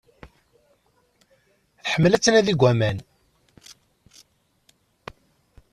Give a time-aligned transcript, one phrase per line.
[1.83, 2.97] Tḥemmel ad tnadi deg aman.